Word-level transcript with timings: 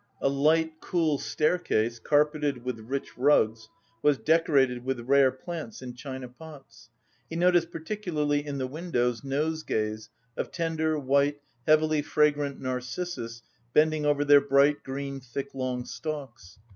A 0.19 0.29
light, 0.29 0.79
cool 0.81 1.19
staircase, 1.19 1.99
carpeted 1.99 2.65
with 2.65 2.79
rich 2.79 3.15
rugs, 3.19 3.69
was 4.01 4.17
decorated 4.17 4.83
with 4.83 4.99
rare 5.01 5.29
plants 5.31 5.79
in 5.83 5.93
china 5.93 6.27
pots. 6.27 6.89
He 7.29 7.35
noticed 7.35 7.69
particularly 7.69 8.43
in 8.43 8.57
the 8.57 8.65
windows 8.65 9.23
nosegays 9.23 10.09
of 10.35 10.51
tender, 10.51 10.97
white, 10.97 11.39
heavily 11.67 12.01
fragrant 12.01 12.59
narcissus 12.59 13.43
bending 13.73 14.03
over 14.07 14.25
their 14.25 14.41
bright, 14.41 14.81
green, 14.81 15.19
thick 15.19 15.53
long 15.53 15.85
stalks. 15.85 16.57